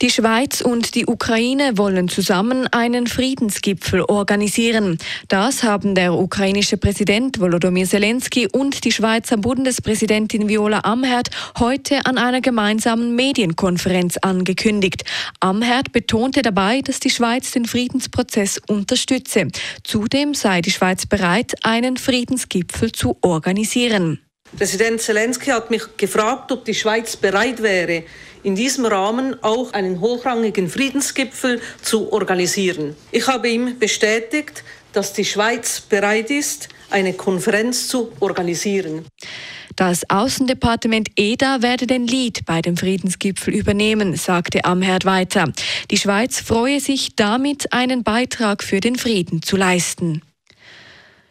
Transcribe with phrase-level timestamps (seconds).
[0.00, 4.96] Die Schweiz und die Ukraine wollen zusammen einen Friedensgipfel organisieren.
[5.26, 12.16] Das haben der ukrainische Präsident Volodymyr Zelensky und die Schweizer Bundespräsidentin Viola Amherd heute an
[12.16, 15.02] einer gemeinsamen Medienkonferenz angekündigt.
[15.40, 19.48] Amherd betonte dabei, dass die Schweiz den Friedensprozess unterstütze.
[19.82, 24.20] Zudem sei die Schweiz bereit, einen Friedensgipfel zu organisieren.
[24.56, 28.04] Präsident Zelensky hat mich gefragt, ob die Schweiz bereit wäre,
[28.42, 32.96] in diesem Rahmen auch einen hochrangigen Friedensgipfel zu organisieren.
[33.10, 39.04] Ich habe ihm bestätigt, dass die Schweiz bereit ist, eine Konferenz zu organisieren.
[39.76, 45.52] Das Außendepartement EDA werde den Lead bei dem Friedensgipfel übernehmen, sagte Amherd weiter.
[45.90, 50.22] Die Schweiz freue sich damit, einen Beitrag für den Frieden zu leisten.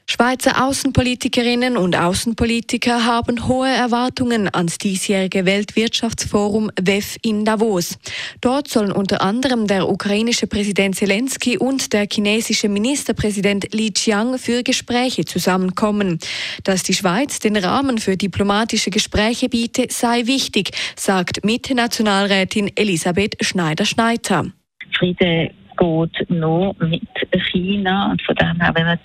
[0.09, 7.99] Schweizer Außenpolitikerinnen und Außenpolitiker haben hohe Erwartungen ans diesjährige Weltwirtschaftsforum WEF in Davos.
[8.39, 14.63] Dort sollen unter anderem der ukrainische Präsident Zelensky und der chinesische Ministerpräsident Li Qiang für
[14.63, 16.19] Gespräche zusammenkommen.
[16.63, 24.53] Dass die Schweiz den Rahmen für diplomatische Gespräche biete, sei wichtig, sagt Mitte-Nationalrätin Elisabeth Schneider-Schneider.
[24.97, 27.03] Friede geht nur mit
[27.51, 28.99] China und von dem her, wenn man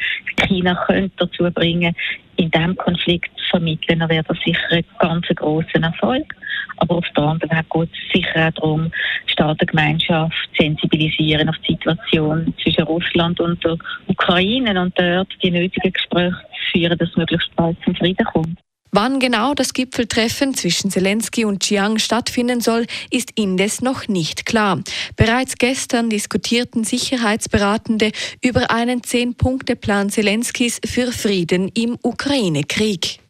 [0.46, 1.94] China könnte dazu bringen,
[2.36, 6.34] in diesem Konflikt zu vermitteln, dann wäre das sicher ein ganz grosser Erfolg.
[6.78, 8.90] Aber auf der anderen Seite geht es sicher auch darum,
[9.28, 13.76] die Staatengemeinschaft zu sensibilisieren auf die Situation zwischen Russland und der
[14.08, 18.58] Ukraine und dort die nötigen Gespräche zu führen, dass möglichst bald zum Frieden kommt.
[18.94, 24.82] Wann genau das Gipfeltreffen zwischen Zelensky und Chiang stattfinden soll, ist indes noch nicht klar.
[25.16, 33.20] Bereits gestern diskutierten Sicherheitsberatende über einen Zehn-Punkte-Plan Zelenskys für Frieden im Ukraine-Krieg.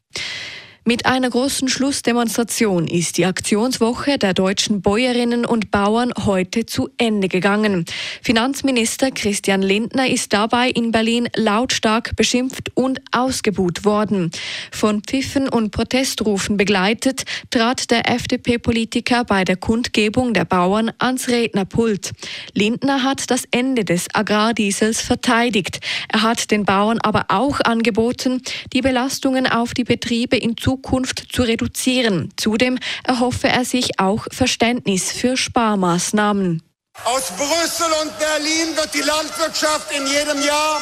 [0.84, 7.28] Mit einer großen Schlussdemonstration ist die Aktionswoche der deutschen Bäuerinnen und Bauern heute zu Ende
[7.28, 7.84] gegangen.
[8.20, 14.32] Finanzminister Christian Lindner ist dabei in Berlin lautstark beschimpft und ausgebuht worden.
[14.72, 22.10] Von Pfiffen und Protestrufen begleitet trat der FDP-Politiker bei der Kundgebung der Bauern ans Rednerpult.
[22.54, 25.78] Lindner hat das Ende des Agrardiesels verteidigt.
[26.12, 28.42] Er hat den Bauern aber auch angeboten,
[28.72, 32.32] die Belastungen auf die Betriebe in Zukunft Zukunft zu reduzieren.
[32.38, 36.62] Zudem erhoffe er sich auch Verständnis für Sparmaßnahmen.
[37.04, 40.80] Aus Brüssel und Berlin wird die Landwirtschaft in jedem Jahr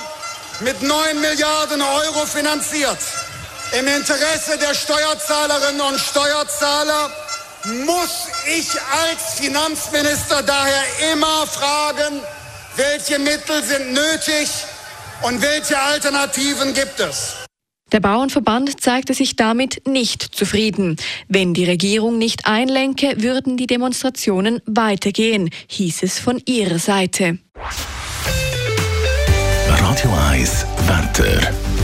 [0.60, 2.98] mit 9 Milliarden Euro finanziert.
[3.76, 7.10] Im Interesse der Steuerzahlerinnen und Steuerzahler
[7.84, 8.70] muss ich
[9.02, 12.20] als Finanzminister daher immer fragen,
[12.76, 14.48] welche Mittel sind nötig
[15.22, 17.39] und welche Alternativen gibt es.
[17.92, 20.96] Der Bauernverband zeigte sich damit nicht zufrieden.
[21.28, 27.38] Wenn die Regierung nicht einlenke, würden die Demonstrationen weitergehen, hieß es von ihrer Seite.
[29.68, 31.79] Radio 1 Wetter.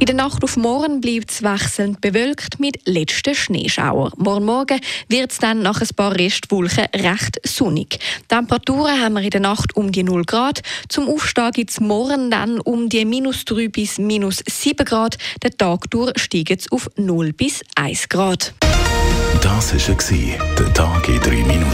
[0.00, 4.12] In der Nacht auf morgen bleibt es wechselnd bewölkt mit letzten Schneeschauer.
[4.16, 7.98] Morgen Morgen wird es dann nach ein paar Restwolken recht sonnig.
[8.28, 10.62] Temperaturen haben wir in der Nacht um die 0 Grad.
[10.88, 15.16] Zum Aufstehen gibt es morgen dann um die minus 3 bis minus 7 Grad.
[15.42, 18.52] Der Tag durch steigt es auf 0 bis 1 Grad.
[19.40, 21.73] Das war der Tag in 3 Minuten.